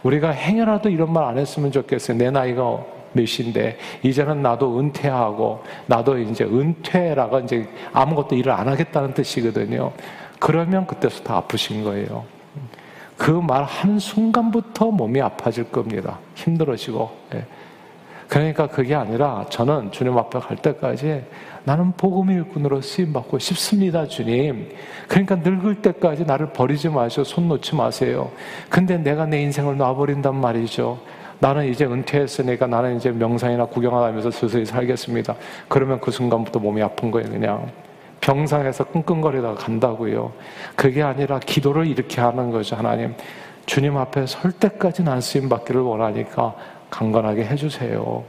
우리가 0.02 0.30
행여라도 0.30 0.90
이런 0.90 1.12
말 1.12 1.24
안 1.24 1.38
했으면 1.38 1.72
좋겠어요. 1.72 2.18
내 2.18 2.30
나이가 2.30 2.78
몇인데 3.14 3.78
이제는 4.02 4.42
나도 4.42 4.78
은퇴하고 4.78 5.62
나도 5.86 6.18
이제 6.18 6.44
은퇴라고 6.44 7.40
이제 7.40 7.66
아무것도 7.94 8.36
일을 8.36 8.52
안 8.52 8.68
하겠다는 8.68 9.14
뜻이거든요. 9.14 9.92
그러면 10.38 10.86
그때부터 10.86 11.36
아프신 11.36 11.82
거예요. 11.84 12.24
그 13.16 13.32
말 13.32 13.64
한 13.64 13.98
순간부터 13.98 14.90
몸이 14.90 15.20
아파질 15.20 15.72
겁니다. 15.72 16.18
힘들어지고. 16.34 17.10
예. 18.28 18.38
그러니까 18.38 18.66
그게 18.66 18.94
아니라 18.94 19.46
저는 19.48 19.90
주님 19.90 20.16
앞에 20.18 20.38
갈 20.38 20.56
때까지 20.56 21.24
나는 21.64 21.92
복음의 21.92 22.36
일꾼으로 22.36 22.80
쓰임 22.80 23.12
받고 23.12 23.38
싶습니다, 23.38 24.06
주님. 24.06 24.70
그러니까 25.08 25.36
늙을 25.36 25.76
때까지 25.82 26.24
나를 26.24 26.52
버리지 26.52 26.88
마시고 26.88 27.24
손 27.24 27.48
놓지 27.48 27.74
마세요. 27.74 28.30
근데 28.68 28.96
내가 28.98 29.26
내 29.26 29.42
인생을 29.42 29.76
놔버린단 29.76 30.34
말이죠. 30.34 30.98
나는 31.40 31.66
이제 31.66 31.84
은퇴했으니까 31.84 32.66
나는 32.66 32.96
이제 32.96 33.10
명상이나 33.10 33.66
구경하면서 33.66 34.30
스스로 34.30 34.64
살겠습니다. 34.64 35.34
그러면 35.68 36.00
그 36.00 36.10
순간부터 36.10 36.58
몸이 36.58 36.82
아픈 36.82 37.10
거예요, 37.10 37.30
그냥. 37.30 37.70
병상에서 38.20 38.84
끙끙거리다가 38.84 39.54
간다고요. 39.54 40.32
그게 40.74 41.02
아니라 41.02 41.38
기도를 41.38 41.86
이렇게 41.86 42.20
하는 42.20 42.50
거죠, 42.50 42.76
하나님. 42.76 43.14
주님 43.66 43.96
앞에 43.96 44.26
설 44.26 44.50
때까지 44.52 45.04
난 45.04 45.20
쓰임 45.20 45.48
받기를 45.48 45.80
원하니까 45.82 46.54
강건하게 46.90 47.44
해주세요. 47.44 48.24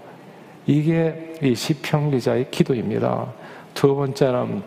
이게 0.65 1.35
이 1.41 1.55
시편 1.55 2.11
기자의 2.11 2.51
기도입니다. 2.51 3.33
두 3.73 3.95
번째는 3.95 4.61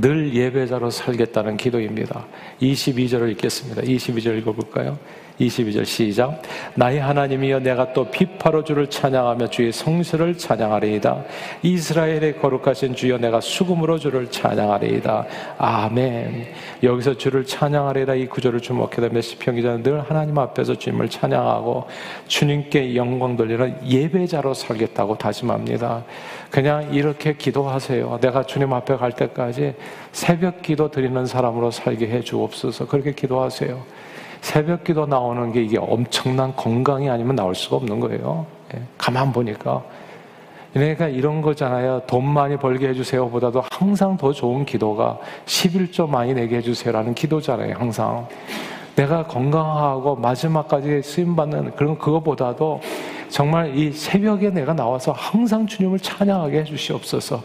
늘 0.00 0.34
예배자로 0.34 0.90
살겠다는 0.90 1.56
기도입니다. 1.56 2.26
22절을 2.60 3.30
읽겠습니다. 3.32 3.82
22절 3.82 4.38
읽어볼까요? 4.38 4.98
22절 5.46 5.84
시작. 5.84 6.42
나의 6.74 7.00
하나님이여 7.00 7.60
내가 7.60 7.92
또 7.92 8.04
비파로 8.04 8.64
주를 8.64 8.88
찬양하며 8.88 9.48
주의 9.48 9.72
성실을 9.72 10.38
찬양하리이다. 10.38 11.24
이스라엘의 11.62 12.38
거룩하신 12.38 12.94
주여 12.94 13.18
내가 13.18 13.40
수금으로 13.40 13.98
주를 13.98 14.30
찬양하리이다. 14.30 15.26
아멘. 15.58 16.46
여기서 16.82 17.14
주를 17.16 17.44
찬양하리이다 17.44 18.14
이 18.14 18.26
구절을 18.26 18.60
주목해 18.60 18.96
보면 18.96 19.22
시편 19.22 19.56
기자는 19.56 19.82
늘 19.82 20.00
하나님 20.00 20.38
앞에서 20.38 20.74
주님을 20.74 21.08
찬양하고 21.08 21.84
주님께 22.28 22.96
영광 22.96 23.36
돌리는 23.36 23.86
예배자로 23.86 24.54
살겠다고 24.54 25.18
다짐합니다. 25.18 26.04
그냥 26.50 26.92
이렇게 26.92 27.34
기도하세요. 27.34 28.18
내가 28.20 28.42
주님 28.44 28.72
앞에 28.72 28.96
갈 28.96 29.12
때까지 29.12 29.74
새벽 30.12 30.62
기도 30.62 30.90
드리는 30.90 31.24
사람으로 31.24 31.70
살게 31.70 32.08
해 32.08 32.20
주옵소서. 32.20 32.86
그렇게 32.86 33.12
기도하세요. 33.12 34.11
새벽 34.42 34.84
기도 34.84 35.06
나오는 35.06 35.52
게 35.52 35.62
이게 35.62 35.78
엄청난 35.78 36.54
건강이 36.54 37.08
아니면 37.08 37.36
나올 37.36 37.54
수가 37.54 37.76
없는 37.76 38.00
거예요. 38.00 38.44
예, 38.74 38.82
가만 38.98 39.32
보니까. 39.32 39.82
그러니까 40.74 41.06
이런 41.06 41.40
거잖아요. 41.40 42.02
돈 42.06 42.24
많이 42.28 42.56
벌게 42.56 42.88
해주세요 42.88 43.28
보다도 43.30 43.62
항상 43.70 44.16
더 44.16 44.32
좋은 44.32 44.64
기도가 44.64 45.18
11조 45.46 46.08
많이 46.08 46.34
내게 46.34 46.56
해주세요라는 46.56 47.14
기도잖아요. 47.14 47.76
항상. 47.78 48.26
내가 48.96 49.26
건강하고 49.26 50.16
마지막까지 50.16 51.02
쓰임받는 51.02 51.76
그런 51.76 51.96
그거보다도 51.96 52.80
정말 53.28 53.76
이 53.76 53.92
새벽에 53.92 54.50
내가 54.50 54.74
나와서 54.74 55.12
항상 55.12 55.66
주님을 55.66 56.00
찬양하게 56.00 56.58
해주시옵소서. 56.60 57.42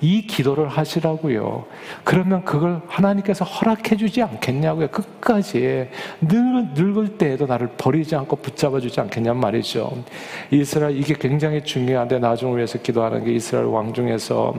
이 0.00 0.26
기도를 0.26 0.68
하시라고요. 0.68 1.64
그러면 2.04 2.44
그걸 2.44 2.80
하나님께서 2.88 3.44
허락해 3.44 3.96
주지 3.96 4.22
않겠냐고요. 4.22 4.88
끝까지 4.88 5.88
늙, 6.22 6.72
늙을 6.74 7.18
때에도 7.18 7.46
나를 7.46 7.68
버리지 7.76 8.16
않고 8.16 8.36
붙잡아 8.36 8.80
주지 8.80 9.00
않겠냔 9.00 9.36
말이죠. 9.36 10.02
이스라엘 10.50 10.96
이게 10.96 11.14
굉장히 11.14 11.62
중요한데 11.62 12.18
나중을 12.18 12.56
위해서 12.56 12.78
기도하는 12.78 13.24
게 13.24 13.32
이스라엘 13.32 13.66
왕 13.66 13.92
중에서 13.92 14.54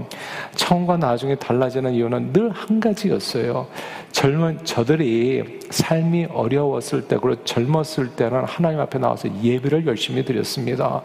처음과 0.55 0.97
나중에 0.97 1.35
달라지는 1.35 1.93
이유는 1.93 2.33
늘 2.33 2.51
한 2.51 2.79
가지였어요. 2.79 3.67
젊은 4.11 4.63
저들이 4.63 5.59
삶이 5.69 6.27
어려웠을 6.31 7.07
때, 7.07 7.17
그리고 7.21 7.43
젊었을 7.43 8.15
때는 8.15 8.43
하나님 8.43 8.79
앞에 8.79 8.99
나와서 8.99 9.29
예배를 9.41 9.87
열심히 9.87 10.23
드렸습니다. 10.23 11.01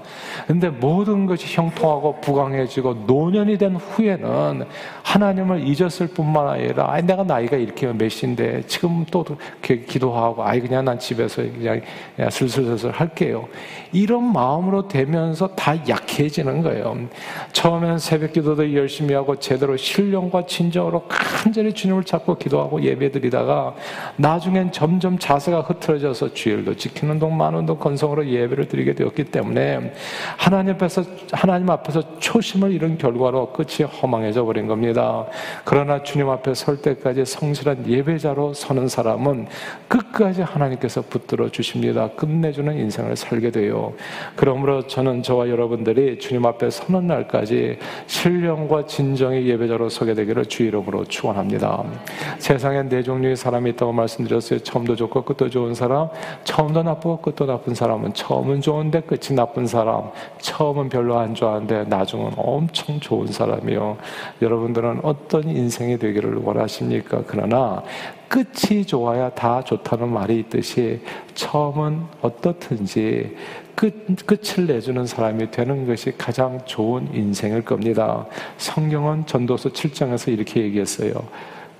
근데 0.46 0.68
모든 0.68 1.26
것이 1.26 1.46
형통하고 1.54 2.20
부강해지고 2.20 3.04
노년이 3.06 3.58
된 3.58 3.76
후에는 3.76 4.66
하나님을 5.06 5.62
잊었을 5.68 6.08
뿐만 6.08 6.48
아니라, 6.48 6.90
아니, 6.90 7.06
내가 7.06 7.22
나이가 7.22 7.56
이렇게 7.56 7.86
몇인데, 7.86 8.64
지금 8.66 9.04
또 9.08 9.24
기도하고, 9.62 10.42
아이, 10.42 10.60
그냥 10.60 10.84
난 10.84 10.98
집에서 10.98 11.42
그냥, 11.42 11.80
슬슬슬슬 12.28 12.90
할게요. 12.90 13.46
이런 13.92 14.32
마음으로 14.32 14.88
되면서 14.88 15.46
다 15.54 15.76
약해지는 15.88 16.60
거예요. 16.60 16.96
처음에는 17.52 18.00
새벽 18.00 18.32
기도도 18.32 18.74
열심히 18.74 19.14
하고, 19.14 19.36
제대로 19.36 19.76
신령과 19.76 20.46
진정으로 20.46 21.04
간절히 21.08 21.72
주님을 21.72 22.02
찾고 22.02 22.36
기도하고 22.36 22.82
예배 22.82 23.12
드리다가, 23.12 23.76
나중엔 24.16 24.72
점점 24.72 25.20
자세가 25.20 25.60
흐트러져서 25.60 26.34
주일도 26.34 26.74
지키는 26.74 27.20
동동 27.20 27.78
건성으로 27.78 28.26
예배를 28.26 28.66
드리게 28.66 28.94
되었기 28.94 29.24
때문에, 29.26 29.92
하나님 30.36 30.74
앞에서, 30.74 31.04
하나님 31.30 31.70
앞에서 31.70 32.18
초심을 32.18 32.72
잃은 32.72 32.98
결과로 32.98 33.52
끝이 33.52 33.88
허망해져 33.88 34.44
버린 34.44 34.66
겁니다. 34.66 34.95
겁니다. 34.96 35.26
그러나 35.64 36.02
주님 36.02 36.30
앞에 36.30 36.54
설 36.54 36.80
때까지 36.80 37.24
성실한 37.26 37.86
예배자로 37.86 38.54
서는 38.54 38.88
사람은 38.88 39.46
끝까지 39.88 40.42
하나님께서 40.42 41.02
붙들어 41.02 41.50
주십니다. 41.50 42.08
끝내주는 42.16 42.76
인생을 42.76 43.14
살게 43.14 43.50
돼요. 43.50 43.92
그러므로 44.34 44.86
저는 44.86 45.22
저와 45.22 45.48
여러분들이 45.48 46.18
주님 46.18 46.46
앞에 46.46 46.70
서는 46.70 47.06
날까지 47.06 47.78
신령과 48.06 48.86
진정의 48.86 49.46
예배자로 49.46 49.90
서게 49.90 50.14
되기를 50.14 50.46
주 50.46 50.62
이름으로 50.64 51.04
축원합니다. 51.04 51.84
세상에 52.38 52.82
네 52.88 53.02
종류의 53.02 53.36
사람이 53.36 53.70
있다고 53.70 53.92
말씀드렸어요. 53.92 54.60
처음도 54.60 54.96
좋고 54.96 55.22
끝도 55.22 55.50
좋은 55.50 55.74
사람, 55.74 56.08
처음도 56.44 56.82
나쁘고 56.82 57.18
끝도 57.18 57.44
나쁜 57.44 57.74
사람은 57.74 58.14
처음은 58.14 58.62
좋은데 58.62 59.00
끝이 59.02 59.36
나쁜 59.36 59.66
사람, 59.66 60.10
처음은 60.40 60.88
별로 60.88 61.18
안 61.18 61.34
좋아하는데 61.34 61.84
나중은 61.84 62.32
엄청 62.36 62.98
좋은 63.00 63.26
사람이요. 63.26 63.98
여러분들은 64.40 64.85
여러분들은 64.86 65.00
어떤 65.02 65.48
인생이 65.48 65.98
되기를 65.98 66.36
원하십니까? 66.36 67.22
그러나 67.26 67.82
끝이 68.28 68.84
좋아야 68.84 69.30
다 69.30 69.62
좋다는 69.62 70.08
말이 70.08 70.38
있듯이 70.40 71.00
처음은 71.34 72.02
어떻든지 72.22 73.36
끝, 73.74 74.06
끝을 74.24 74.66
내주는 74.66 75.04
사람이 75.06 75.50
되는 75.50 75.86
것이 75.86 76.12
가장 76.16 76.60
좋은 76.64 77.12
인생일 77.12 77.64
겁니다. 77.64 78.26
성경은 78.56 79.26
전도서 79.26 79.70
7장에서 79.70 80.32
이렇게 80.32 80.62
얘기했어요. 80.62 81.12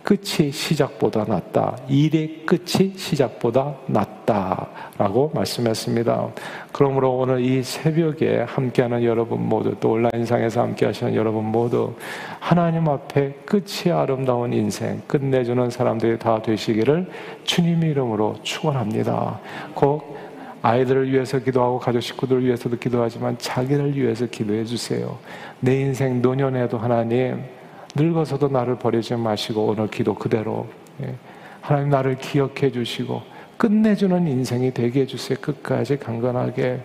끝이 0.07 0.53
시작보다 0.53 1.25
낫다. 1.25 1.77
일의 1.89 2.47
끝이 2.47 2.93
시작보다 2.97 3.75
낫다라고 3.87 5.33
말씀했습니다. 5.35 6.29
그러므로 6.71 7.17
오늘 7.17 7.41
이 7.41 7.61
새벽에 7.65 8.43
함께하는 8.47 9.03
여러분 9.03 9.49
모두 9.49 9.75
또 9.81 9.91
온라인상에서 9.91 10.61
함께하시는 10.63 11.13
여러분 11.17 11.47
모두 11.47 11.93
하나님 12.39 12.89
앞에 12.89 13.33
끝이 13.45 13.93
아름다운 13.93 14.53
인생 14.53 15.03
끝내주는 15.09 15.71
사람들이 15.71 16.21
다 16.21 16.41
되시기를 16.41 17.11
주님 17.43 17.83
이름으로 17.83 18.37
축원합니다. 18.45 19.41
꼭 19.75 20.17
아이들을 20.63 21.11
위해서 21.11 21.41
기도하고 21.41 21.81
가족 21.81 22.01
식구들을 22.01 22.45
위해서도 22.45 22.79
기도하지만 22.79 23.39
자기를 23.39 23.97
위해서 23.97 24.27
기도해 24.27 24.67
주세요. 24.67 25.19
내 25.59 25.81
인생 25.81 26.23
노년에도 26.23 26.79
하나님 26.79 27.56
늙어서도 27.95 28.49
나를 28.49 28.77
버리지 28.77 29.15
마시고 29.17 29.67
오늘 29.67 29.89
기도 29.89 30.15
그대로 30.15 30.67
예. 31.03 31.15
하나님 31.61 31.91
나를 31.91 32.19
기억해 32.19 32.71
주시고 32.73 33.23
끝내주는 33.57 34.27
인생이 34.27 34.73
되게 34.73 35.01
해주세요. 35.01 35.39
끝까지 35.41 35.99
강건하게 35.99 36.81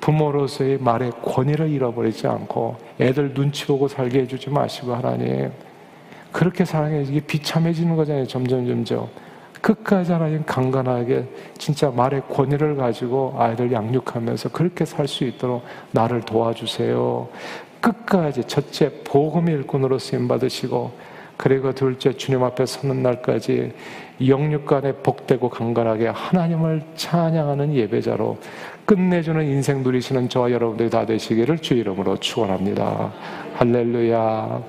부모로서의 0.00 0.78
말의 0.78 1.12
권위를 1.22 1.68
잃어버리지 1.70 2.26
않고 2.26 2.76
애들 3.00 3.34
눈치 3.34 3.66
보고 3.66 3.88
살게 3.88 4.20
해주지 4.20 4.50
마시고 4.50 4.94
하나님 4.94 5.50
그렇게 6.32 6.64
사랑해 6.64 7.02
이게 7.02 7.20
비참해지는 7.20 7.96
거잖아요. 7.96 8.26
점점 8.26 8.66
점점 8.66 9.08
끝까지 9.60 10.12
하나님 10.12 10.42
강건하게 10.44 11.24
진짜 11.58 11.90
말의 11.90 12.22
권위를 12.28 12.76
가지고 12.76 13.34
아이들 13.36 13.72
양육하면서 13.72 14.50
그렇게 14.50 14.84
살 14.84 15.06
수 15.06 15.24
있도록 15.24 15.64
나를 15.90 16.22
도와주세요. 16.22 17.28
끝까지 17.80 18.44
첫째 18.44 18.92
복음의 19.04 19.54
일꾼으로 19.54 19.98
쓰임 19.98 20.28
받으시고 20.28 20.92
그리고 21.36 21.72
둘째 21.72 22.12
주님 22.12 22.42
앞에 22.42 22.66
서는 22.66 23.02
날까지 23.02 23.72
영육간에 24.26 24.92
복되고 24.96 25.48
강건하게 25.48 26.08
하나님을 26.08 26.82
찬양하는 26.96 27.74
예배자로 27.74 28.38
끝내주는 28.84 29.42
인생 29.46 29.82
누리시는 29.82 30.28
저와 30.28 30.50
여러분들이 30.50 30.90
다 30.90 31.06
되시기를 31.06 31.60
주 31.60 31.74
이름으로 31.74 32.18
축원합니다. 32.18 33.12
할렐루야. 33.54 34.62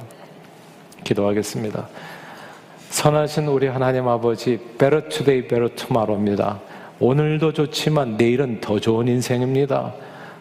기도하겠습니다. 1.04 1.90
선하신 2.90 3.48
우리 3.48 3.68
하나님 3.68 4.08
아버지, 4.08 4.58
better 4.78 5.10
today, 5.10 5.42
better 5.42 5.70
tomorrow입니다. 5.76 6.60
오늘도 7.00 7.54
좋지만 7.54 8.16
내일은 8.16 8.62
더 8.62 8.80
좋은 8.80 9.08
인생입니다. 9.08 9.94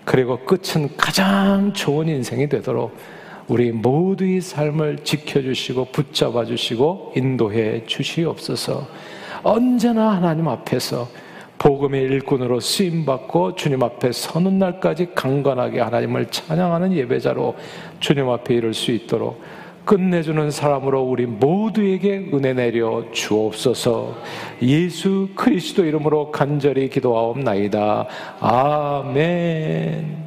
그리고 0.05 0.39
끝은 0.39 0.97
가장 0.97 1.73
좋은 1.73 2.09
인생이 2.09 2.49
되도록 2.49 2.97
우리 3.49 3.73
모두의 3.73 4.41
삶을 4.41 4.99
지켜주시고 5.03 5.87
붙잡아 5.87 6.45
주시고 6.45 7.15
인도해 7.17 7.85
주시옵소서. 7.87 8.87
언제나 9.43 10.13
하나님 10.13 10.47
앞에서 10.49 11.09
복음의 11.59 12.03
일꾼으로 12.03 12.61
쓰임 12.61 13.05
받고 13.05 13.55
주님 13.55 13.83
앞에 13.83 14.13
서는 14.13 14.59
날까지 14.59 15.09
강건하게 15.15 15.81
하나님을 15.81 16.27
찬양하는 16.31 16.95
예배자로 16.95 17.55
주님 18.01 18.31
앞에 18.31 18.55
이를 18.55 18.73
수 18.73 18.93
있도록 18.93 19.43
끝내주는 19.85 20.51
사람으로 20.51 21.03
우리 21.03 21.27
모두에게 21.27 22.31
은혜 22.33 22.53
내려 22.53 23.05
주옵소서. 23.13 24.17
예수 24.63 25.29
그리스도 25.35 25.85
이름으로 25.85 26.31
간절히 26.31 26.89
기도하옵나이다. 26.89 28.07
아멘. 28.41 30.21